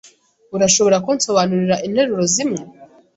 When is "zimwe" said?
2.33-2.59